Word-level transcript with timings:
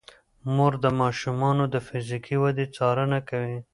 مور 0.55 0.73
د 0.83 0.85
ماشومانو 1.01 1.63
د 1.73 1.75
فزیکي 1.87 2.35
ودې 2.41 2.65
څارنه 2.75 3.19
کوي. 3.29 3.59